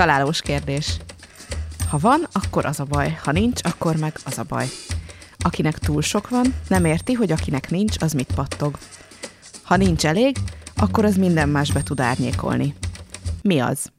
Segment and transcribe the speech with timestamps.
[0.00, 0.96] Találós kérdés.
[1.88, 4.66] Ha van, akkor az a baj, ha nincs, akkor meg az a baj.
[5.38, 8.78] Akinek túl sok van, nem érti, hogy akinek nincs, az mit pattog.
[9.62, 10.36] Ha nincs elég,
[10.76, 12.74] akkor az minden más be tud árnyékolni.
[13.42, 13.92] Mi az?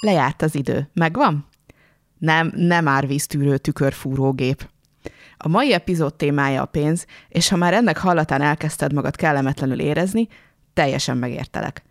[0.00, 0.90] Lejárt az idő.
[0.94, 1.46] Megvan?
[2.18, 4.68] Nem, nem árvíztűrő tükörfúrógép.
[5.36, 10.28] A mai epizód témája a pénz, és ha már ennek hallatán elkezdted magad kellemetlenül érezni,
[10.78, 11.82] teljesen megértelek.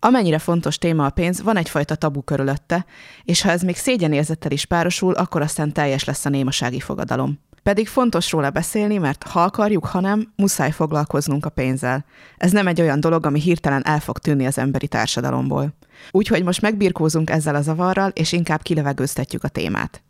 [0.00, 2.86] Amennyire fontos téma a pénz, van egyfajta tabu körülötte,
[3.24, 7.38] és ha ez még szégyenérzettel is párosul, akkor aztán teljes lesz a némasági fogadalom.
[7.62, 12.04] Pedig fontos róla beszélni, mert ha akarjuk, ha nem, muszáj foglalkoznunk a pénzzel.
[12.36, 15.74] Ez nem egy olyan dolog, ami hirtelen el fog tűnni az emberi társadalomból.
[16.10, 20.02] Úgyhogy most megbirkózunk ezzel a zavarral, és inkább kilevegőztetjük a témát.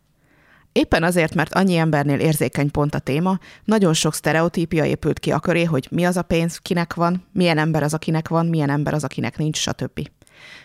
[0.77, 5.39] Éppen azért, mert annyi embernél érzékeny pont a téma, nagyon sok sztereotípia épült ki a
[5.39, 8.93] köré, hogy mi az a pénz, kinek van, milyen ember az, akinek van, milyen ember
[8.93, 10.09] az, akinek nincs, stb.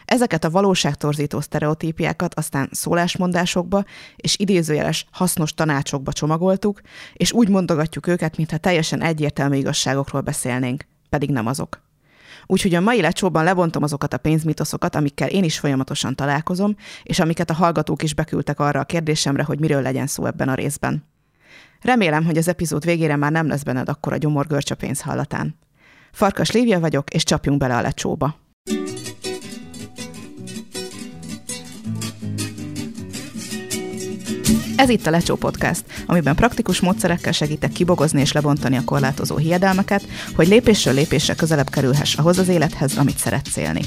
[0.05, 3.85] Ezeket a valóságtorzító sztereotípiákat aztán szólásmondásokba
[4.16, 6.80] és idézőjeles hasznos tanácsokba csomagoltuk,
[7.13, 11.80] és úgy mondogatjuk őket, mintha teljesen egyértelmű igazságokról beszélnénk, pedig nem azok.
[12.46, 17.51] Úgyhogy a mai lecsóban lebontom azokat a pénzmitoszokat, amikkel én is folyamatosan találkozom, és amiket
[17.51, 21.04] a hallgatók is beküldtek arra a kérdésemre, hogy miről legyen szó ebben a részben.
[21.80, 25.59] Remélem, hogy az epizód végére már nem lesz benned akkor a gyomorgörcs a pénz hallatán.
[26.13, 28.41] Farkas Lívia vagyok, és csapjunk bele a lecsóba.
[34.83, 40.07] Ez itt a Lecsó Podcast, amiben praktikus módszerekkel segítek kibogozni és lebontani a korlátozó hiedelmeket,
[40.35, 43.80] hogy lépésről lépésre közelebb kerülhess ahhoz az élethez, amit szeretsz élni.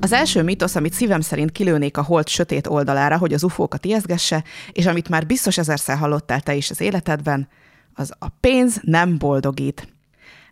[0.00, 4.44] Az első mitosz, amit szívem szerint kilőnék a hold sötét oldalára, hogy az ufókat ijeszgesse,
[4.72, 7.48] és amit már biztos ezerszer hallottál te is az életedben,
[7.94, 9.88] az a pénz nem boldogít.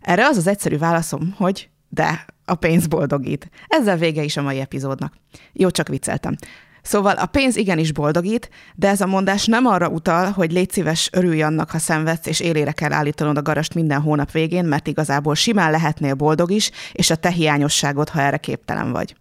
[0.01, 3.49] Erre az az egyszerű válaszom, hogy de, a pénz boldogít.
[3.67, 5.13] Ezzel vége is a mai epizódnak.
[5.53, 6.35] Jó, csak vicceltem.
[6.81, 11.09] Szóval a pénz igenis boldogít, de ez a mondás nem arra utal, hogy légy szíves,
[11.11, 15.35] örülj annak, ha szenvedsz, és élére kell állítanod a garast minden hónap végén, mert igazából
[15.35, 19.15] simán lehetnél boldog is, és a te hiányosságod, ha erre képtelen vagy.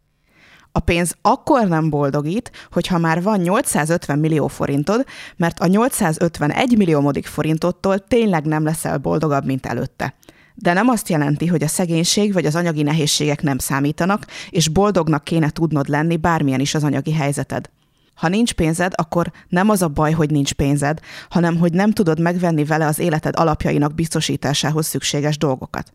[0.81, 5.05] A pénz akkor nem boldogít, hogyha már van 850 millió forintod,
[5.37, 10.15] mert a 851 milliómodik forintottól tényleg nem leszel boldogabb, mint előtte.
[10.55, 15.25] De nem azt jelenti, hogy a szegénység vagy az anyagi nehézségek nem számítanak, és boldognak
[15.25, 17.71] kéne tudnod lenni, bármilyen is az anyagi helyzeted.
[18.15, 22.21] Ha nincs pénzed, akkor nem az a baj, hogy nincs pénzed, hanem hogy nem tudod
[22.21, 25.93] megvenni vele az életed alapjainak biztosításához szükséges dolgokat.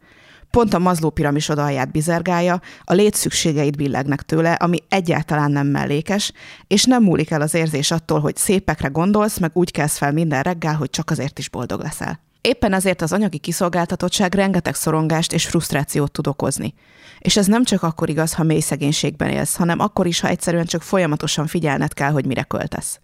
[0.52, 6.32] Pont a mazló piramisod alját bizergálja, a létszükségeit billegnek tőle, ami egyáltalán nem mellékes,
[6.68, 10.42] és nem múlik el az érzés attól, hogy szépekre gondolsz, meg úgy kezd fel minden
[10.42, 12.20] reggel, hogy csak azért is boldog leszel.
[12.46, 16.74] Éppen ezért az anyagi kiszolgáltatottság rengeteg szorongást és frusztrációt tud okozni.
[17.20, 20.66] És ez nem csak akkor igaz, ha mély szegénységben élsz, hanem akkor is, ha egyszerűen
[20.66, 23.00] csak folyamatosan figyelned kell, hogy mire költesz.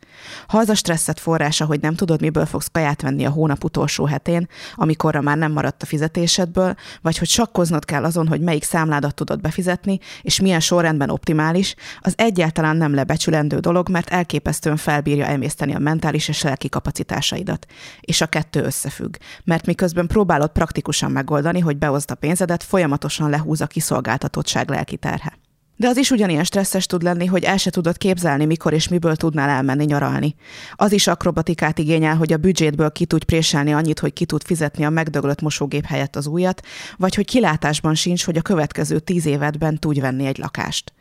[0.48, 4.06] Ha az a stresszet forrása, hogy nem tudod, miből fogsz kaját venni a hónap utolsó
[4.06, 9.16] hetén, amikorra már nem maradt a fizetésedből, vagy hogy sakkoznod kell azon, hogy melyik számládat
[9.16, 15.76] tudod befizetni, és milyen sorrendben optimális, az egyáltalán nem lebecsülendő dolog, mert elképesztően felbírja emészteni
[15.76, 17.66] a mentális és lelki kapacitásaidat.
[18.02, 23.62] És a kettő összefügg, mert miközben próbálod praktikusan megoldani, hogy behozd a pénzedet, folyamatosan lehúz
[23.62, 25.40] a kiszolgáltatottság lelki terhe.
[25.82, 29.16] De az is ugyanilyen stresszes tud lenni, hogy el se tudod képzelni, mikor és miből
[29.16, 30.36] tudnál elmenni nyaralni.
[30.76, 34.86] Az is akrobatikát igényel, hogy a büdzsétből ki tudj préselni annyit, hogy ki tud fizetni
[34.86, 36.62] a megdöglött mosógép helyett az újat,
[36.98, 40.94] vagy hogy kilátásban sincs, hogy a következő tíz évedben tudj venni egy lakást.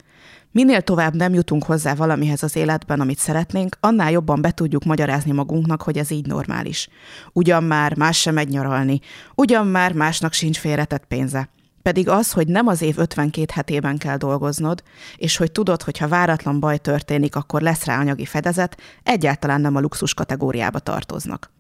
[0.53, 5.33] Minél tovább nem jutunk hozzá valamihez az életben, amit szeretnénk, annál jobban be tudjuk magyarázni
[5.33, 6.89] magunknak, hogy ez így normális.
[7.33, 9.01] Ugyan már más sem megy nyaralni,
[9.35, 11.49] ugyan már másnak sincs félretett pénze.
[11.83, 14.83] Pedig az, hogy nem az év 52 hetében kell dolgoznod,
[15.17, 19.77] és hogy tudod, hogy ha váratlan baj történik, akkor lesz rá anyagi fedezet, egyáltalán nem
[19.77, 21.51] a luxus kategóriába tartoznak.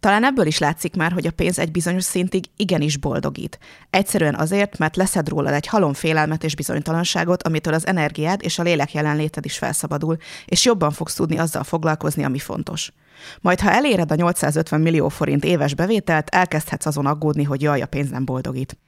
[0.00, 3.58] Talán ebből is látszik már, hogy a pénz egy bizonyos szintig igenis boldogít.
[3.90, 8.62] Egyszerűen azért, mert leszed róla egy halom félelmet és bizonytalanságot, amitől az energiád és a
[8.62, 12.92] lélek jelenléted is felszabadul, és jobban fogsz tudni azzal foglalkozni, ami fontos.
[13.40, 17.86] Majd ha eléred a 850 millió forint éves bevételt, elkezdhetsz azon aggódni, hogy jaj, a
[17.86, 18.78] pénz nem boldogít.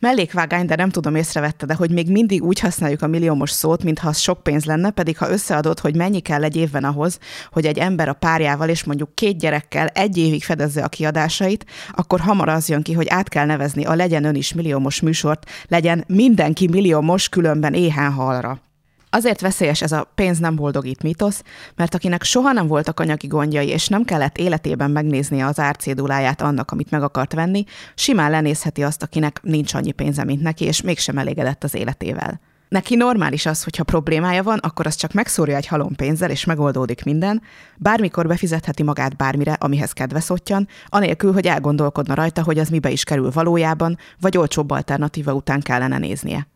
[0.00, 4.08] Mellékvágány, de nem tudom észrevette, de hogy még mindig úgy használjuk a milliómos szót, mintha
[4.08, 7.18] az sok pénz lenne, pedig ha összeadod, hogy mennyi kell egy évben ahhoz,
[7.52, 12.20] hogy egy ember a párjával és mondjuk két gyerekkel egy évig fedezze a kiadásait, akkor
[12.20, 16.04] hamar az jön ki, hogy át kell nevezni a legyen ön is milliómos műsort, legyen
[16.06, 18.69] mindenki milliómos, különben éhen halra.
[19.10, 21.42] Azért veszélyes ez a pénz nem boldogít mitosz,
[21.76, 26.70] mert akinek soha nem voltak anyagi gondjai, és nem kellett életében megnéznie az árcéduláját annak,
[26.70, 27.64] amit meg akart venni,
[27.94, 32.40] simán lenézheti azt, akinek nincs annyi pénze, mint neki, és mégsem elégedett az életével.
[32.68, 37.04] Neki normális az, hogyha problémája van, akkor az csak megszórja egy halom pénzzel, és megoldódik
[37.04, 37.42] minden,
[37.76, 43.04] bármikor befizetheti magát bármire, amihez kedve szottyan, anélkül, hogy elgondolkodna rajta, hogy az mibe is
[43.04, 46.46] kerül valójában, vagy olcsóbb alternatíva után kellene néznie.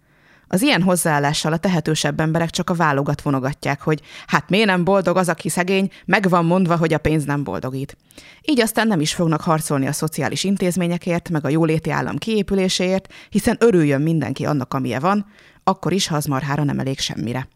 [0.54, 5.16] Az ilyen hozzáállással a tehetősebb emberek csak a válogat vonogatják, hogy hát miért nem boldog
[5.16, 7.96] az, aki szegény, meg van mondva, hogy a pénz nem boldogít.
[8.42, 13.56] Így aztán nem is fognak harcolni a szociális intézményekért, meg a jóléti állam kiépüléséért, hiszen
[13.60, 15.26] örüljön mindenki annak, amilyen van,
[15.64, 17.48] akkor is, ha az marhára nem elég semmire.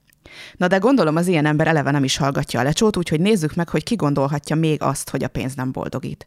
[0.57, 3.69] Na de gondolom az ilyen ember eleve nem is hallgatja a lecsót, úgyhogy nézzük meg,
[3.69, 6.27] hogy ki gondolhatja még azt, hogy a pénz nem boldogít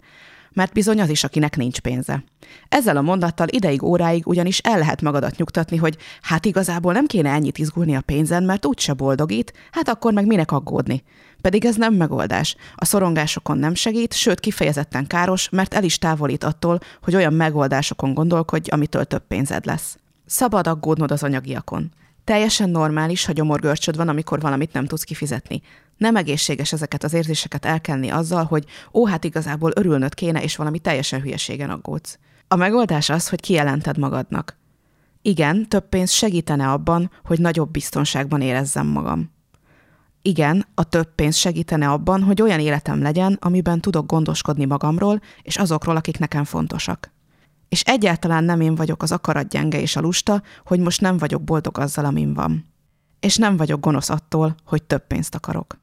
[0.53, 2.23] mert bizony az is, akinek nincs pénze.
[2.69, 7.29] Ezzel a mondattal ideig óráig ugyanis el lehet magadat nyugtatni, hogy hát igazából nem kéne
[7.29, 11.03] ennyit izgulni a pénzen, mert úgyse boldogít, hát akkor meg minek aggódni.
[11.41, 12.55] Pedig ez nem megoldás.
[12.75, 18.13] A szorongásokon nem segít, sőt kifejezetten káros, mert el is távolít attól, hogy olyan megoldásokon
[18.13, 19.97] gondolkodj, amitől több pénzed lesz.
[20.25, 21.91] Szabad aggódnod az anyagiakon.
[22.23, 25.61] Teljesen normális, ha gyomorgörcsöd van, amikor valamit nem tudsz kifizetni.
[26.01, 30.79] Nem egészséges ezeket az érzéseket elkenni azzal, hogy ó, hát igazából örülnöd kéne, és valami
[30.79, 32.19] teljesen hülyeségen aggódsz.
[32.47, 34.57] A megoldás az, hogy kijelented magadnak.
[35.21, 39.31] Igen, több pénz segítene abban, hogy nagyobb biztonságban érezzem magam.
[40.21, 45.57] Igen, a több pénz segítene abban, hogy olyan életem legyen, amiben tudok gondoskodni magamról és
[45.57, 47.11] azokról, akik nekem fontosak.
[47.69, 51.77] És egyáltalán nem én vagyok az akaratgyenge és a lusta, hogy most nem vagyok boldog
[51.77, 52.73] azzal, amin van.
[53.19, 55.79] És nem vagyok gonosz attól, hogy több pénzt akarok.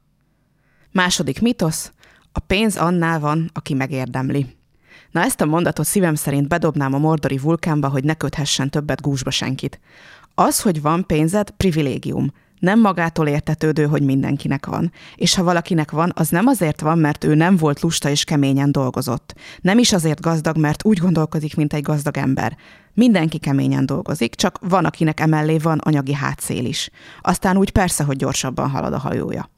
[0.91, 1.91] Második mitosz,
[2.31, 4.57] a pénz annál van, aki megérdemli.
[5.11, 9.31] Na ezt a mondatot szívem szerint bedobnám a mordori vulkánba, hogy ne köthessen többet gúzsba
[9.31, 9.79] senkit.
[10.35, 12.31] Az, hogy van pénzed, privilégium.
[12.59, 14.91] Nem magától értetődő, hogy mindenkinek van.
[15.15, 18.71] És ha valakinek van, az nem azért van, mert ő nem volt lusta és keményen
[18.71, 19.35] dolgozott.
[19.61, 22.57] Nem is azért gazdag, mert úgy gondolkozik, mint egy gazdag ember.
[22.93, 26.89] Mindenki keményen dolgozik, csak van, akinek emellé van anyagi hátszél is.
[27.21, 29.49] Aztán úgy persze, hogy gyorsabban halad a hajója.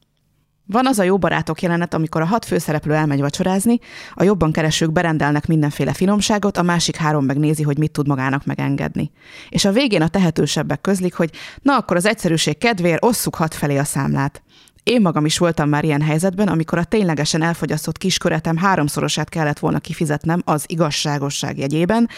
[0.66, 3.78] Van az a jó barátok jelenet, amikor a hat főszereplő elmegy vacsorázni,
[4.14, 9.10] a jobban keresők berendelnek mindenféle finomságot, a másik három megnézi, hogy mit tud magának megengedni.
[9.48, 11.30] És a végén a tehetősebbek közlik, hogy
[11.62, 14.42] na akkor az egyszerűség kedvéért osszuk hat felé a számlát.
[14.82, 19.78] Én magam is voltam már ilyen helyzetben, amikor a ténylegesen elfogyasztott kisköretem háromszorosát kellett volna
[19.78, 22.08] kifizetnem az igazságosság jegyében,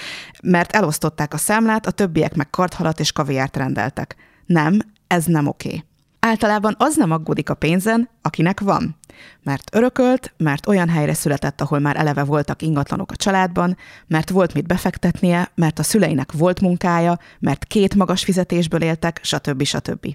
[0.43, 4.17] mert elosztották a számlát, a többiek meg karthalat és kaviárt rendeltek.
[4.47, 5.69] Nem, ez nem oké.
[5.69, 5.85] Okay.
[6.27, 8.97] Általában az nem aggódik a pénzen, akinek van.
[9.43, 13.77] Mert örökölt, mert olyan helyre született, ahol már eleve voltak ingatlanok a családban,
[14.07, 19.63] mert volt mit befektetnie, mert a szüleinek volt munkája, mert két magas fizetésből éltek, stb.
[19.63, 20.07] stb.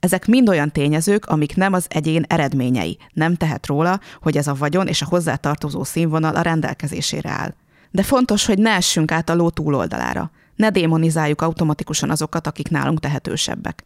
[0.00, 2.98] Ezek mind olyan tényezők, amik nem az egyén eredményei.
[3.12, 7.54] Nem tehet róla, hogy ez a vagyon és a hozzátartozó színvonal a rendelkezésére áll.
[7.90, 10.30] De fontos, hogy ne essünk át a ló túloldalára.
[10.56, 13.84] Ne démonizáljuk automatikusan azokat, akik nálunk tehetősebbek.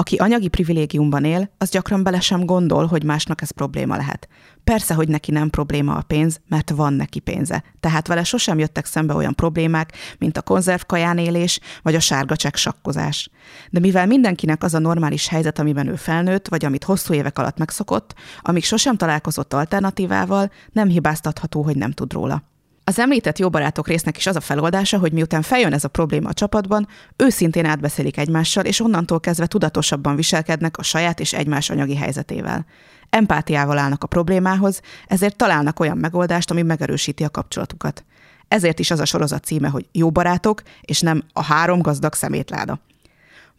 [0.00, 4.28] Aki anyagi privilégiumban él, az gyakran bele sem gondol, hogy másnak ez probléma lehet.
[4.64, 7.64] Persze, hogy neki nem probléma a pénz, mert van neki pénze.
[7.80, 12.54] Tehát vele sosem jöttek szembe olyan problémák, mint a konzervkaján élés, vagy a sárga csekk
[12.54, 13.30] sakkozás.
[13.70, 17.58] De mivel mindenkinek az a normális helyzet, amiben ő felnőtt, vagy amit hosszú évek alatt
[17.58, 22.49] megszokott, amíg sosem találkozott alternatívával, nem hibáztatható, hogy nem tud róla.
[22.90, 26.28] Az említett jó barátok résznek is az a feloldása, hogy miután feljön ez a probléma
[26.28, 31.96] a csapatban, őszintén átbeszélik egymással, és onnantól kezdve tudatosabban viselkednek a saját és egymás anyagi
[31.96, 32.66] helyzetével.
[33.10, 38.04] Empátiával állnak a problémához, ezért találnak olyan megoldást, ami megerősíti a kapcsolatukat.
[38.48, 42.78] Ezért is az a sorozat címe, hogy Jó barátok, és nem a három gazdag szemétláda.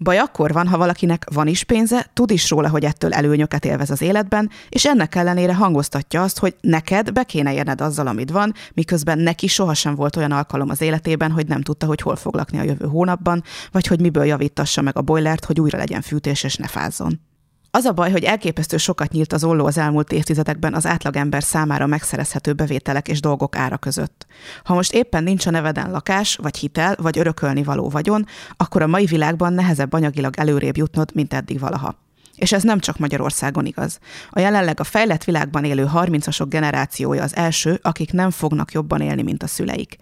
[0.03, 3.89] Baj akkor van, ha valakinek van is pénze, tud is róla, hogy ettől előnyöket élvez
[3.89, 8.53] az életben, és ennek ellenére hangoztatja azt, hogy neked be kéne érned azzal, amit van,
[8.73, 12.59] miközben neki sohasem volt olyan alkalom az életében, hogy nem tudta, hogy hol fog lakni
[12.59, 16.55] a jövő hónapban, vagy hogy miből javítassa meg a boilert, hogy újra legyen fűtés és
[16.55, 17.30] ne fázzon.
[17.73, 21.85] Az a baj, hogy elképesztő sokat nyílt az olló az elmúlt évtizedekben az átlagember számára
[21.85, 24.25] megszerezhető bevételek és dolgok ára között.
[24.63, 28.25] Ha most éppen nincs a neveden lakás, vagy hitel, vagy örökölni való vagyon,
[28.57, 31.95] akkor a mai világban nehezebb anyagilag előrébb jutnod, mint eddig valaha.
[32.35, 33.99] És ez nem csak Magyarországon igaz.
[34.29, 39.21] A jelenleg a fejlett világban élő 30-asok generációja az első, akik nem fognak jobban élni,
[39.21, 39.97] mint a szüleik.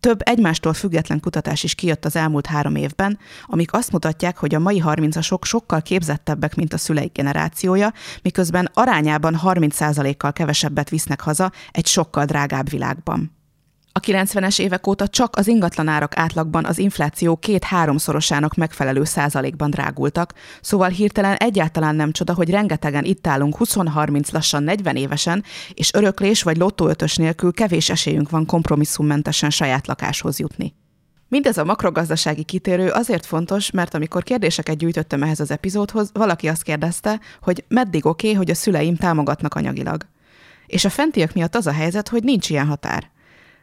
[0.00, 4.58] Több egymástól független kutatás is kijött az elmúlt három évben, amik azt mutatják, hogy a
[4.58, 7.92] mai 30-asok sokkal képzettebbek, mint a szüleik generációja,
[8.22, 13.39] miközben arányában 30%-kal kevesebbet visznek haza egy sokkal drágább világban.
[13.92, 20.88] A 90-es évek óta csak az ingatlanárak átlagban az infláció két-háromszorosának megfelelő százalékban drágultak, szóval
[20.88, 25.44] hirtelen egyáltalán nem csoda, hogy rengetegen itt állunk 20-30 lassan 40 évesen,
[25.74, 30.74] és öröklés vagy lottóötös nélkül kevés esélyünk van kompromisszummentesen saját lakáshoz jutni.
[31.28, 36.62] Mindez a makrogazdasági kitérő azért fontos, mert amikor kérdéseket gyűjtöttem ehhez az epizódhoz, valaki azt
[36.62, 40.06] kérdezte, hogy meddig oké, okay, hogy a szüleim támogatnak anyagilag.
[40.66, 43.10] És a fentiek miatt az a helyzet, hogy nincs ilyen határ.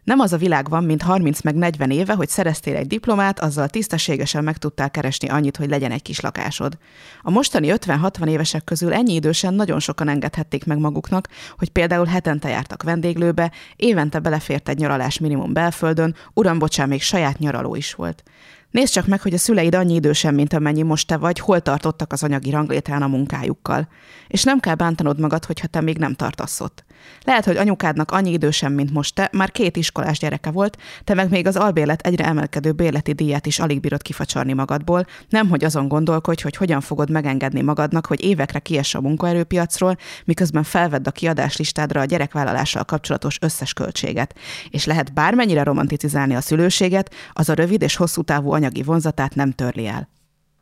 [0.07, 3.67] Nem az a világ van, mint 30 meg 40 éve, hogy szereztél egy diplomát, azzal
[3.67, 6.77] tisztességesen meg tudtál keresni annyit, hogy legyen egy kis lakásod.
[7.21, 12.49] A mostani 50-60 évesek közül ennyi idősen nagyon sokan engedhették meg maguknak, hogy például hetente
[12.49, 18.23] jártak vendéglőbe, évente belefért egy nyaralás minimum belföldön, uram, bocsán, még saját nyaraló is volt.
[18.71, 22.11] Nézd csak meg, hogy a szüleid annyi idősen, mint amennyi most te vagy, hol tartottak
[22.13, 23.87] az anyagi ranglétrán a munkájukkal.
[24.27, 26.85] És nem kell bántanod magad, hogyha te még nem tartasz ott.
[27.23, 31.29] Lehet, hogy anyukádnak annyi idősen, mint most te, már két iskolás gyereke volt, te meg
[31.29, 35.87] még az albérlet egyre emelkedő bérleti díját is alig bírod kifacsarni magadból, nem hogy azon
[35.87, 42.01] gondolkodj, hogy hogyan fogod megengedni magadnak, hogy évekre kiess a munkaerőpiacról, miközben felvedd a kiadáslistádra
[42.01, 44.35] a gyerekvállalással kapcsolatos összes költséget.
[44.69, 49.51] És lehet bármennyire romanticizálni a szülőséget, az a rövid és hosszú távú anyagi vonzatát nem
[49.51, 50.09] törli el.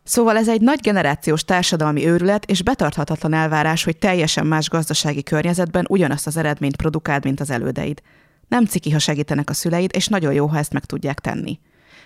[0.04, 5.86] Szóval ez egy nagy generációs társadalmi őrület és betarthatatlan elvárás, hogy teljesen más gazdasági környezetben
[5.90, 8.02] ugyanazt az eredményt produkáld, mint az elődeid.
[8.48, 11.60] Nem ciki, ha segítenek a szüleid, és nagyon jó, ha ezt meg tudják tenni.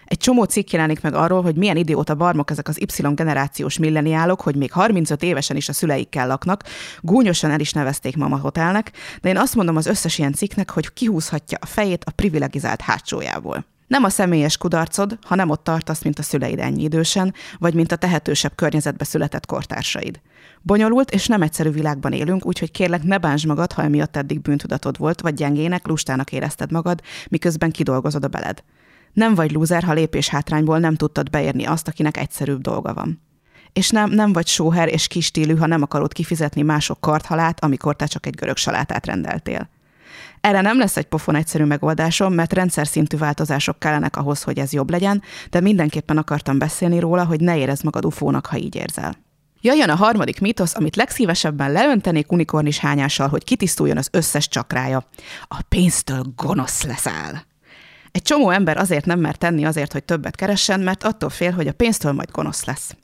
[0.05, 4.41] Egy csomó cikk jelenik meg arról, hogy milyen idióta barmok ezek az Y generációs milleniálok,
[4.41, 6.63] hogy még 35 évesen is a szüleikkel laknak,
[7.01, 8.91] gúnyosan el is nevezték Mama Hotelnek,
[9.21, 13.65] de én azt mondom az összes ilyen cikknek, hogy kihúzhatja a fejét a privilegizált hátsójából.
[13.89, 17.91] Nem a személyes kudarcod, ha nem ott tartasz, mint a szüleid ennyi idősen, vagy mint
[17.91, 20.21] a tehetősebb környezetbe született kortársaid.
[20.61, 24.97] Bonyolult és nem egyszerű világban élünk, úgyhogy kérlek ne bánsd magad, ha emiatt eddig bűntudatod
[24.97, 28.63] volt, vagy gyengének, lustának érezted magad, miközben kidolgozod a beled.
[29.13, 33.21] Nem vagy lúzer, ha lépés hátrányból nem tudtad beérni azt, akinek egyszerűbb dolga van.
[33.73, 38.05] És nem, nem vagy sóher és kistílű, ha nem akarod kifizetni mások karthalát, amikor te
[38.05, 39.69] csak egy görög salátát rendeltél.
[40.41, 44.73] Erre nem lesz egy pofon egyszerű megoldásom, mert rendszer szintű változások kellenek ahhoz, hogy ez
[44.73, 49.15] jobb legyen, de mindenképpen akartam beszélni róla, hogy ne érezd magad ufónak, ha így érzel.
[49.61, 55.03] Jöjjön a harmadik mítosz, amit legszívesebben leöntenék unikornis hányással, hogy kitisztuljon az összes csakrája.
[55.47, 57.47] A pénztől gonosz leszel.
[58.11, 61.67] Egy csomó ember azért nem mer tenni azért, hogy többet keressen, mert attól fél, hogy
[61.67, 62.95] a pénztől majd gonosz lesz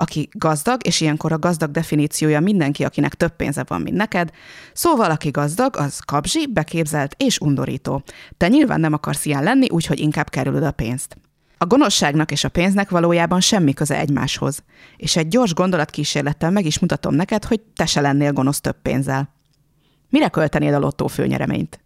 [0.00, 4.30] aki gazdag, és ilyenkor a gazdag definíciója mindenki, akinek több pénze van, mint neked.
[4.72, 8.02] Szóval, aki gazdag, az kapzsi, beképzelt és undorító.
[8.36, 11.16] Te nyilván nem akarsz ilyen lenni, úgyhogy inkább kerülöd a pénzt.
[11.58, 14.62] A gonoszságnak és a pénznek valójában semmi köze egymáshoz.
[14.96, 19.34] És egy gyors gondolatkísérlettel meg is mutatom neked, hogy te se lennél gonosz több pénzzel.
[20.08, 21.80] Mire költenéd a lottó főnyereményt?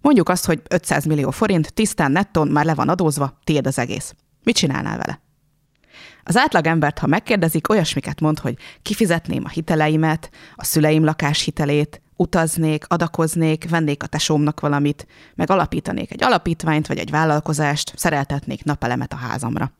[0.00, 4.14] Mondjuk azt, hogy 500 millió forint, tisztán netton, már le van adózva, tiéd az egész.
[4.42, 5.20] Mit csinálnál vele?
[6.22, 13.70] Az átlagembert, ha megkérdezik, olyasmiket mond, hogy kifizetném a hiteleimet, a szüleim lakáshitelét, utaznék, adakoznék,
[13.70, 19.72] vennék a tesómnak valamit, meg alapítanék egy alapítványt vagy egy vállalkozást, szereltetnék napelemet a házamra.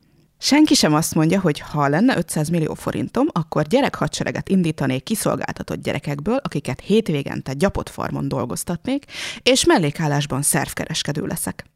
[0.43, 6.37] Senki sem azt mondja, hogy ha lenne 500 millió forintom, akkor gyerekhadsereget indítanék kiszolgáltatott gyerekekből,
[6.43, 9.05] akiket hétvégente gyapott farmon dolgoztatnék,
[9.43, 11.70] és mellékállásban szervkereskedő leszek.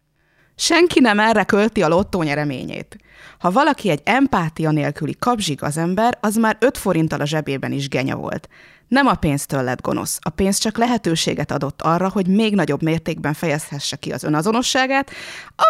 [0.56, 2.96] Senki nem erre költi a lottó nyereményét.
[3.38, 7.88] Ha valaki egy empátia nélküli kapzsig az ember, az már 5 forinttal a zsebében is
[7.88, 8.48] genya volt.
[8.88, 10.18] Nem a pénztől lett gonosz.
[10.20, 15.10] A pénz csak lehetőséget adott arra, hogy még nagyobb mértékben fejezhesse ki az önazonosságát,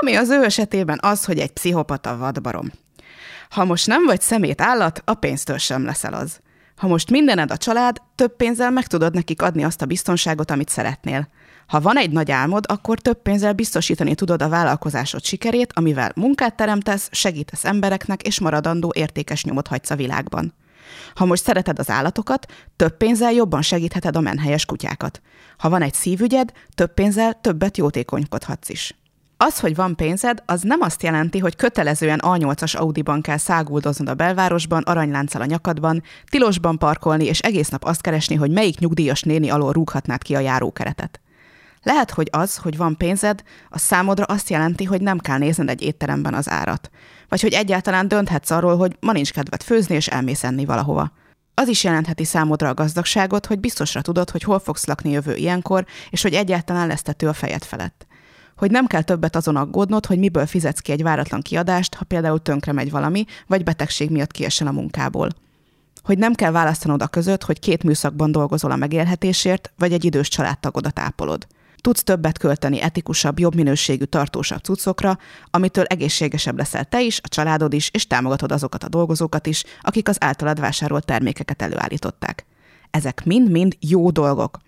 [0.01, 2.71] ami az ő esetében az, hogy egy pszichopata vadbarom.
[3.51, 6.41] Ha most nem vagy szemét állat, a pénztől sem leszel az.
[6.77, 10.69] Ha most mindened a család, több pénzzel meg tudod nekik adni azt a biztonságot, amit
[10.69, 11.29] szeretnél.
[11.67, 16.57] Ha van egy nagy álmod, akkor több pénzzel biztosítani tudod a vállalkozásod sikerét, amivel munkát
[16.57, 20.55] teremtesz, segítesz embereknek, és maradandó értékes nyomot hagysz a világban.
[21.15, 25.21] Ha most szereted az állatokat, több pénzzel jobban segítheted a menhelyes kutyákat.
[25.59, 28.95] Ha van egy szívügyed, több pénzzel többet jótékonykodhatsz is.
[29.37, 34.15] Az, hogy van pénzed, az nem azt jelenti, hogy kötelezően A8-as Audiban kell száguldoznod a
[34.15, 39.51] belvárosban, aranylánccal a nyakadban, tilosban parkolni, és egész nap azt keresni, hogy melyik nyugdíjas néni
[39.51, 41.21] alól rúghatnád ki a járókeretet.
[41.85, 45.83] Lehet, hogy az, hogy van pénzed, a számodra azt jelenti, hogy nem kell nézned egy
[45.83, 46.91] étteremben az árat.
[47.29, 51.13] Vagy hogy egyáltalán dönthetsz arról, hogy ma nincs kedved főzni, és elmész enni valahova.
[51.55, 55.85] Az is jelentheti számodra a gazdagságot, hogy biztosra tudod, hogy hol fogsz lakni jövő ilyenkor,
[56.11, 58.07] és hogy egyáltalán lesz tető a fejed felett.
[58.57, 62.43] Hogy nem kell többet azon aggódnod, hogy miből fizetsz ki egy váratlan kiadást, ha például
[62.43, 65.31] tönkre megy valami, vagy betegség miatt kiesel a munkából.
[66.03, 70.29] Hogy nem kell választanod a között, hogy két műszakban dolgozol a megélhetésért, vagy egy idős
[70.29, 71.47] családtagodat ápolod
[71.85, 75.19] tudsz többet költeni etikusabb, jobb minőségű, tartósabb cuccokra,
[75.51, 80.09] amitől egészségesebb leszel te is, a családod is, és támogatod azokat a dolgozókat is, akik
[80.09, 82.45] az általad vásárolt termékeket előállították.
[82.91, 84.59] Ezek mind-mind jó dolgok.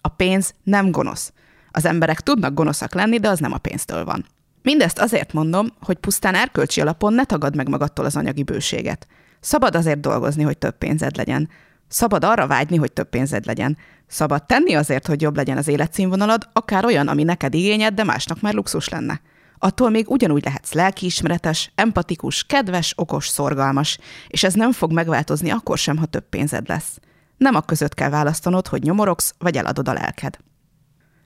[0.00, 1.32] A pénz nem gonosz.
[1.70, 4.26] Az emberek tudnak gonoszak lenni, de az nem a pénztől van.
[4.62, 9.06] Mindezt azért mondom, hogy pusztán erkölcsi alapon ne tagad meg magadtól az anyagi bőséget.
[9.40, 11.48] Szabad azért dolgozni, hogy több pénzed legyen.
[11.88, 13.76] Szabad arra vágyni, hogy több pénzed legyen.
[14.08, 18.40] Szabad tenni azért, hogy jobb legyen az életszínvonalad, akár olyan, ami neked igényed, de másnak
[18.40, 19.20] már luxus lenne.
[19.58, 23.98] Attól még ugyanúgy lehetsz lelkiismeretes, empatikus, kedves, okos, szorgalmas,
[24.28, 26.98] és ez nem fog megváltozni akkor sem, ha több pénzed lesz.
[27.36, 30.38] Nem a között kell választanod, hogy nyomorogsz, vagy eladod a lelked.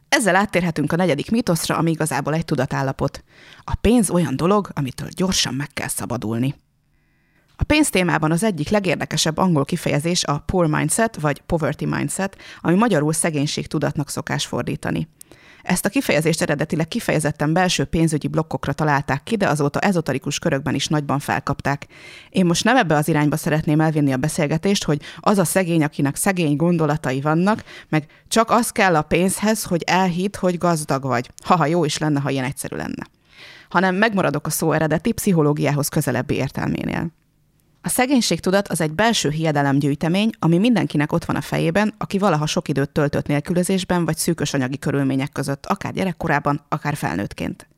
[0.09, 3.25] Ezzel áttérhetünk a negyedik mítoszra, ami igazából egy tudatállapot.
[3.65, 6.55] A pénz olyan dolog, amitől gyorsan meg kell szabadulni.
[7.61, 12.75] A pénz témában az egyik legérdekesebb angol kifejezés a poor mindset, vagy poverty mindset, ami
[12.75, 15.09] magyarul szegénység tudatnak szokás fordítani.
[15.63, 20.87] Ezt a kifejezést eredetileg kifejezetten belső pénzügyi blokkokra találták ki, de azóta ezotarikus körökben is
[20.87, 21.87] nagyban felkapták.
[22.31, 26.17] Én most nem ebbe az irányba szeretném elvinni a beszélgetést, hogy az a szegény, akinek
[26.17, 31.31] szegény gondolatai vannak, meg csak az kell a pénzhez, hogy elhitt, hogy gazdag vagy.
[31.45, 33.07] Haha, jó is lenne, ha ilyen egyszerű lenne.
[33.69, 37.19] Hanem megmaradok a szó eredeti pszichológiához közelebbi értelménél.
[37.83, 42.69] A szegénységtudat az egy belső hiedelemgyűjtemény, ami mindenkinek ott van a fejében, aki valaha sok
[42.69, 47.69] időt töltött nélkülözésben vagy szűkös anyagi körülmények között, akár gyerekkorában, akár felnőttként.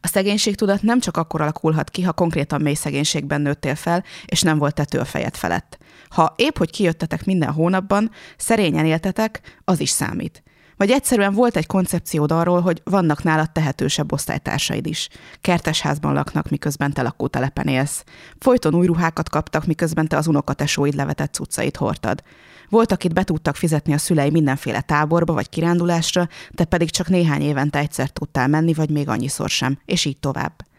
[0.00, 4.58] A szegénységtudat nem csak akkor alakulhat ki, ha konkrétan mély szegénységben nőttél fel, és nem
[4.58, 5.78] volt tető a fejed felett.
[6.08, 10.42] Ha épp hogy kijöttetek minden hónapban, szerényen éltetek, az is számít.
[10.80, 15.08] Vagy egyszerűen volt egy koncepciód arról, hogy vannak nálad tehetősebb osztálytársaid is.
[15.40, 18.04] Kertesházban laknak, miközben te lakótelepen élsz.
[18.38, 22.22] Folyton új ruhákat kaptak, miközben te az unokatesóid levetett cuccait hordtad.
[22.68, 27.42] Volt, akit be tudtak fizetni a szülei mindenféle táborba vagy kirándulásra, te pedig csak néhány
[27.42, 30.69] évente egyszer tudtál menni, vagy még annyiszor sem, és így tovább.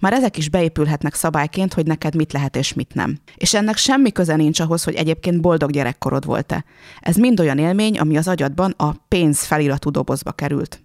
[0.00, 3.18] Már ezek is beépülhetnek szabályként, hogy neked mit lehet és mit nem.
[3.34, 6.64] És ennek semmi köze nincs ahhoz, hogy egyébként boldog gyerekkorod volt-e.
[7.00, 10.80] Ez mind olyan élmény, ami az agyadban a pénz feliratú dobozba került.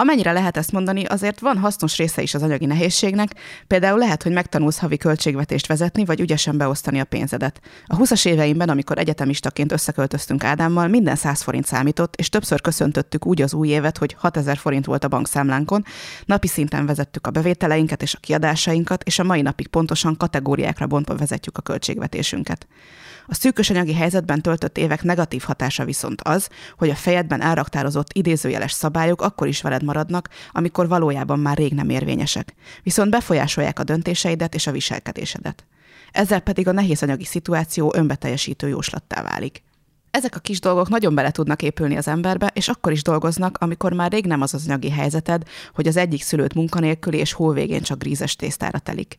[0.00, 3.30] Amennyire lehet ezt mondani, azért van hasznos része is az anyagi nehézségnek,
[3.66, 7.60] például lehet, hogy megtanulsz havi költségvetést vezetni, vagy ügyesen beosztani a pénzedet.
[7.86, 13.42] A 20-as éveimben, amikor egyetemistaként összeköltöztünk Ádámmal, minden 100 forint számított, és többször köszöntöttük úgy
[13.42, 15.84] az új évet, hogy 6000 forint volt a bankszámlánkon,
[16.24, 21.16] napi szinten vezettük a bevételeinket és a kiadásainkat, és a mai napig pontosan kategóriákra bontva
[21.16, 22.66] vezetjük a költségvetésünket.
[23.30, 28.72] A szűkös anyagi helyzetben töltött évek negatív hatása viszont az, hogy a fejedben elraktározott idézőjeles
[28.72, 32.54] szabályok akkor is veled maradnak, amikor valójában már rég nem érvényesek.
[32.82, 35.64] Viszont befolyásolják a döntéseidet és a viselkedésedet.
[36.12, 39.62] Ezzel pedig a nehéz anyagi szituáció önbeteljesítő jóslattá válik.
[40.10, 43.92] Ezek a kis dolgok nagyon bele tudnak épülni az emberbe, és akkor is dolgoznak, amikor
[43.92, 45.42] már rég nem az az anyagi helyzeted,
[45.74, 49.18] hogy az egyik szülőt munkanélküli és hó végén csak grízes tésztára telik.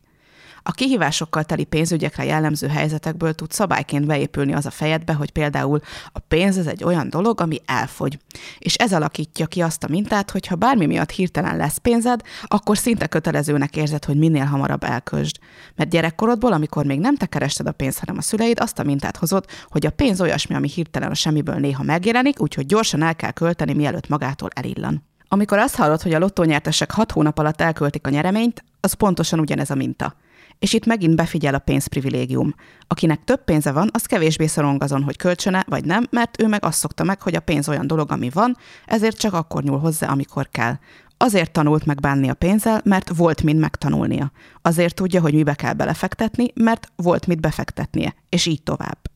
[0.62, 5.80] A kihívásokkal teli pénzügyekre jellemző helyzetekből tud szabályként beépülni az a fejedbe, hogy például
[6.12, 8.18] a pénz ez egy olyan dolog, ami elfogy.
[8.58, 12.78] És ez alakítja ki azt a mintát, hogy ha bármi miatt hirtelen lesz pénzed, akkor
[12.78, 15.36] szinte kötelezőnek érzed, hogy minél hamarabb elköltsd.
[15.76, 19.16] Mert gyerekkorodból, amikor még nem te kerested a pénzt, hanem a szüleid, azt a mintát
[19.16, 23.30] hozott, hogy a pénz olyasmi, ami hirtelen a semmiből néha megjelenik, úgyhogy gyorsan el kell
[23.30, 25.10] költeni, mielőtt magától elillan.
[25.28, 29.70] Amikor azt hallod, hogy a lottónyertesek hat hónap alatt elköltik a nyereményt, az pontosan ugyanez
[29.70, 30.14] a minta.
[30.62, 32.54] És itt megint befigyel a pénzprivilégium.
[32.86, 36.64] Akinek több pénze van, az kevésbé szorong azon, hogy kölcsöne, vagy nem, mert ő meg
[36.64, 40.08] azt szokta meg, hogy a pénz olyan dolog, ami van, ezért csak akkor nyúl hozzá,
[40.08, 40.74] amikor kell.
[41.16, 44.32] Azért tanult meg bánni a pénzzel, mert volt mind megtanulnia.
[44.62, 49.11] Azért tudja, hogy mibe kell belefektetni, mert volt mit befektetnie, és így tovább.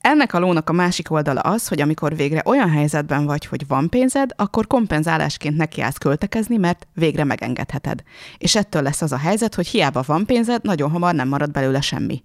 [0.00, 3.88] Ennek a lónak a másik oldala az, hogy amikor végre olyan helyzetben vagy, hogy van
[3.88, 8.02] pénzed, akkor kompenzálásként nekiállsz költekezni, mert végre megengedheted.
[8.38, 11.80] És ettől lesz az a helyzet, hogy hiába van pénzed, nagyon hamar nem marad belőle
[11.80, 12.22] semmi.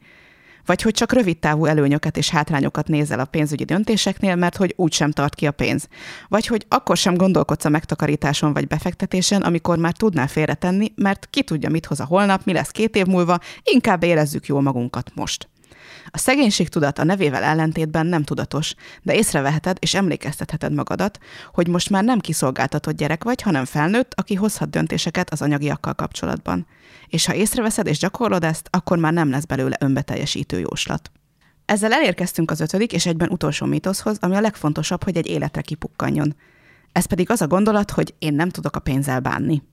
[0.65, 4.93] Vagy hogy csak rövid távú előnyöket és hátrányokat nézel a pénzügyi döntéseknél, mert hogy úgy
[4.93, 5.88] sem tart ki a pénz.
[6.27, 11.43] Vagy hogy akkor sem gondolkodsz a megtakarításon vagy befektetésen, amikor már tudnál félretenni, mert ki
[11.43, 15.47] tudja, mit hoz a holnap, mi lesz két év múlva, inkább érezzük jól magunkat most.
[16.09, 21.19] A szegénység tudat a nevével ellentétben nem tudatos, de észreveheted és emlékeztetheted magadat,
[21.53, 26.67] hogy most már nem kiszolgáltatott gyerek vagy, hanem felnőtt, aki hozhat döntéseket az anyagiakkal kapcsolatban.
[27.07, 31.11] És ha észreveszed és gyakorlod ezt, akkor már nem lesz belőle önbeteljesítő jóslat.
[31.65, 36.35] Ezzel elérkeztünk az ötödik és egyben utolsó mítoszhoz, ami a legfontosabb, hogy egy életre kipukkanjon.
[36.91, 39.63] Ez pedig az a gondolat, hogy én nem tudok a pénzzel bánni.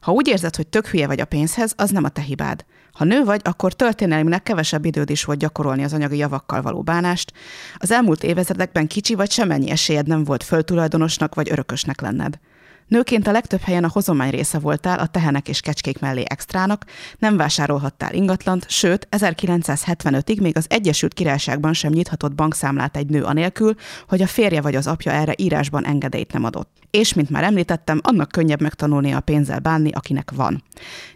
[0.00, 2.64] Ha úgy érzed, hogy tök hülye vagy a pénzhez, az nem a te hibád.
[2.92, 7.32] Ha nő vagy, akkor történelmileg kevesebb időd is volt gyakorolni az anyagi javakkal való bánást.
[7.76, 12.38] Az elmúlt évezredekben kicsi vagy semennyi esélyed nem volt föltulajdonosnak vagy örökösnek lenned.
[12.90, 16.84] Nőként a legtöbb helyen a hozomány része voltál a tehenek és kecskék mellé extrának,
[17.18, 23.74] nem vásárolhattál ingatlant, sőt, 1975-ig még az Egyesült Királyságban sem nyithatott bankszámlát egy nő anélkül,
[24.08, 26.70] hogy a férje vagy az apja erre írásban engedélyt nem adott.
[26.90, 30.62] És, mint már említettem, annak könnyebb megtanulni a pénzzel bánni, akinek van.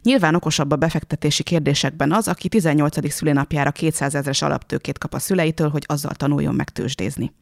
[0.02, 3.12] Nyilván okosabb a befektetési kérdésekben az, aki 18.
[3.12, 7.32] szülinapjára 200 ezres alaptőkét kap a szüleitől, hogy azzal tanuljon meg tőzsdézni.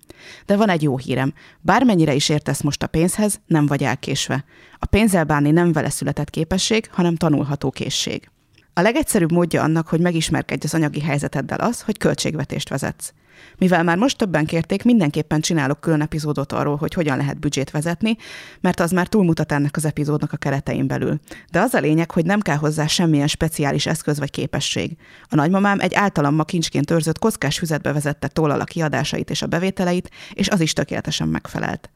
[0.46, 1.34] De van egy jó hírem.
[1.60, 3.84] Bármennyire is értesz most a pénzhez, nem vagy
[4.30, 4.44] elkésve.
[4.78, 8.30] A pénzzel bánni nem vele született képesség, hanem tanulható készség.
[8.74, 13.12] A legegyszerűbb módja annak, hogy megismerkedj az anyagi helyzeteddel az, hogy költségvetést vezetsz.
[13.58, 18.16] Mivel már most többen kérték, mindenképpen csinálok külön epizódot arról, hogy hogyan lehet büdzsét vezetni,
[18.60, 21.20] mert az már túlmutat ennek az epizódnak a keretein belül.
[21.50, 24.96] De az a lényeg, hogy nem kell hozzá semmilyen speciális eszköz vagy képesség.
[25.28, 29.46] A nagymamám egy általam ma kincsként őrzött kockás füzetbe vezette tollal a kiadásait és a
[29.46, 31.90] bevételeit, és az is tökéletesen megfelelt.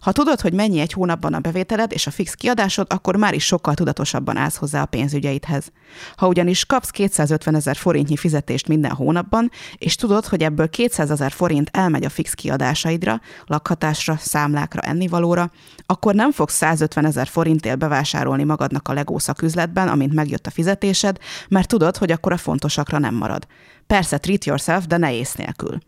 [0.00, 3.44] Ha tudod, hogy mennyi egy hónapban a bevételed és a fix kiadásod, akkor már is
[3.44, 5.72] sokkal tudatosabban állsz hozzá a pénzügyeidhez.
[6.16, 11.32] Ha ugyanis kapsz 250 ezer forintnyi fizetést minden hónapban, és tudod, hogy ebből 200 ezer
[11.32, 15.50] forint elmegy a fix kiadásaidra, lakhatásra, számlákra, ennivalóra,
[15.86, 21.18] akkor nem fogsz 150 ezer forintért bevásárolni magadnak a Lego szaküzletben, amint megjött a fizetésed,
[21.48, 23.46] mert tudod, hogy akkor a fontosakra nem marad.
[23.86, 25.78] Persze treat yourself, de ne ész nélkül.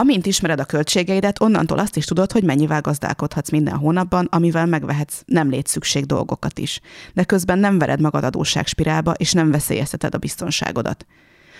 [0.00, 5.22] Amint ismered a költségeidet, onnantól azt is tudod, hogy mennyivel gazdálkodhatsz minden hónapban, amivel megvehetsz
[5.26, 6.80] nem létszükség dolgokat is.
[7.14, 11.06] De közben nem vered magad adósságspirálba, és nem veszélyezteted a biztonságodat.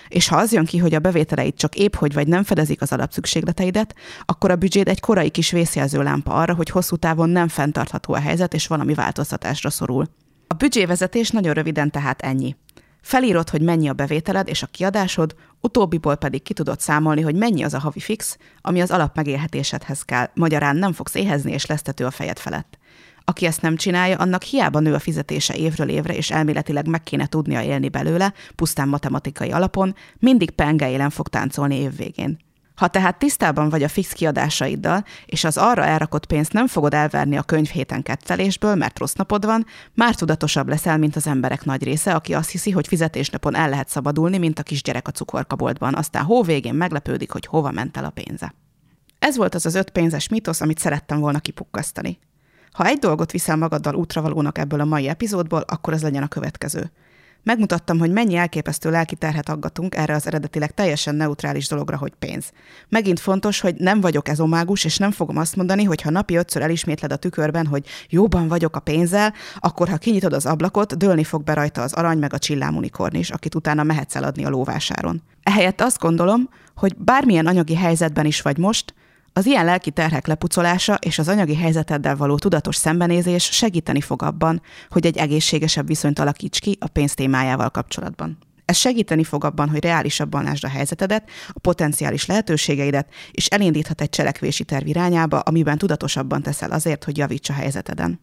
[0.07, 2.91] És ha az jön ki, hogy a bevételeid csak épp hogy vagy nem fedezik az
[2.91, 8.13] alapszükségleteidet, akkor a büdzséd egy korai kis vészjelző lámpa arra, hogy hosszú távon nem fenntartható
[8.13, 10.05] a helyzet, és valami változtatásra szorul.
[10.47, 12.55] A büdzsévezetés nagyon röviden tehát ennyi.
[13.09, 17.63] Felírod, hogy mennyi a bevételed és a kiadásod, utóbbiból pedig ki tudod számolni, hogy mennyi
[17.63, 20.29] az a havi fix, ami az alapmegélhetésedhez kell.
[20.33, 22.77] Magyarán nem fogsz éhezni és lesztető a fejed felett.
[23.23, 27.27] Aki ezt nem csinálja, annak hiába nő a fizetése évről évre, és elméletileg meg kéne
[27.27, 32.37] tudnia élni belőle, pusztán matematikai alapon, mindig pengeélen fog táncolni évvégén.
[32.79, 37.37] Ha tehát tisztában vagy a fix kiadásaiddal, és az arra elrakott pénzt nem fogod elverni
[37.37, 42.13] a könyvhéten kettelésből, mert rossz napod van, már tudatosabb leszel, mint az emberek nagy része,
[42.15, 46.43] aki azt hiszi, hogy fizetésnapon el lehet szabadulni, mint a kisgyerek a cukorkaboltban, aztán hó
[46.43, 48.53] végén meglepődik, hogy hova ment el a pénze.
[49.19, 52.19] Ez volt az az öt pénzes mitosz, amit szerettem volna kipukkasztani.
[52.71, 56.91] Ha egy dolgot viszel magaddal útravalónak ebből a mai epizódból, akkor ez legyen a következő–
[57.43, 62.51] Megmutattam, hogy mennyi elképesztő lelki terhet aggatunk erre az eredetileg teljesen neutrális dologra, hogy pénz.
[62.89, 66.61] Megint fontos, hogy nem vagyok ezomágus, és nem fogom azt mondani, hogy ha napi ötször
[66.61, 71.43] elismétled a tükörben, hogy jóban vagyok a pénzzel, akkor ha kinyitod az ablakot, dőlni fog
[71.43, 75.21] be rajta az arany meg a csillámunikorn is, akit utána mehetsz eladni a lóvásáron.
[75.43, 78.93] Ehelyett azt gondolom, hogy bármilyen anyagi helyzetben is vagy most,
[79.39, 84.61] az ilyen lelki terhek lepucolása és az anyagi helyzeteddel való tudatos szembenézés segíteni fog abban,
[84.89, 88.37] hogy egy egészségesebb viszonyt alakíts ki a pénz témájával kapcsolatban.
[88.65, 94.09] Ez segíteni fog abban, hogy reálisabban lásd a helyzetedet, a potenciális lehetőségeidet, és elindíthat egy
[94.09, 98.19] cselekvési terv irányába, amiben tudatosabban teszel azért, hogy javíts a helyzeteden.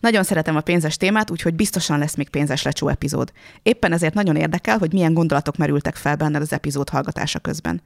[0.00, 3.32] Nagyon szeretem a pénzes témát, úgyhogy biztosan lesz még pénzes lecsó epizód.
[3.62, 7.82] Éppen ezért nagyon érdekel, hogy milyen gondolatok merültek fel benned az epizód hallgatása közben.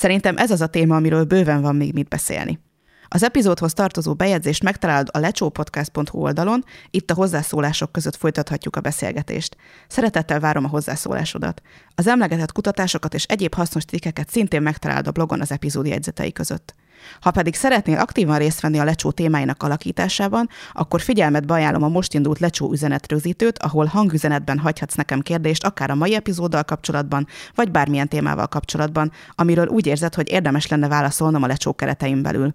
[0.00, 2.60] Szerintem ez az a téma, amiről bőven van még mit beszélni.
[3.08, 9.56] Az epizódhoz tartozó bejegyzést megtalálod a lecsópodcast.hu oldalon, itt a hozzászólások között folytathatjuk a beszélgetést.
[9.88, 11.62] Szeretettel várom a hozzászólásodat.
[11.94, 16.74] Az emlegetett kutatásokat és egyéb hasznos cikkeket szintén megtalálod a blogon az epizód jegyzetei között.
[17.20, 22.14] Ha pedig szeretnél aktívan részt venni a lecsó témáinak alakításában, akkor figyelmetbe ajánlom a most
[22.14, 28.08] indult lecsó üzenetrögzítőt, ahol hangüzenetben hagyhatsz nekem kérdést akár a mai epizóddal kapcsolatban, vagy bármilyen
[28.08, 32.54] témával kapcsolatban, amiről úgy érzed, hogy érdemes lenne válaszolnom a lecsó keretein belül.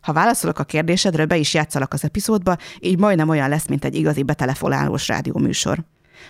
[0.00, 3.94] Ha válaszolok a kérdésedre, be is játszalak az epizódba, így majdnem olyan lesz, mint egy
[3.94, 5.84] igazi betelefonálós rádióműsor.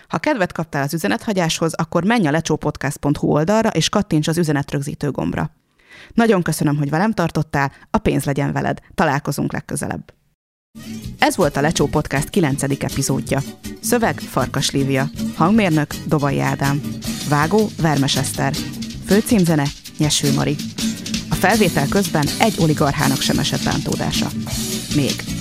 [0.07, 5.51] Ha kedvet kaptál az üzenethagyáshoz, akkor menj a lecsópodcast.hu oldalra és kattints az üzenetrögzítő gombra.
[6.13, 8.79] Nagyon köszönöm, hogy velem tartottál, a pénz legyen veled.
[8.95, 10.13] Találkozunk legközelebb.
[11.19, 12.63] Ez volt a Lecsó Podcast 9.
[12.63, 13.39] epizódja.
[13.79, 16.81] Szöveg Farkas Lívia, hangmérnök Dobai Ádám,
[17.29, 18.53] vágó Vermes Eszter,
[19.05, 19.65] főcímzene
[19.97, 20.55] Nyeső Mari.
[21.29, 24.27] A felvétel közben egy oligarchának sem esett bántódása.
[24.95, 25.36] Még.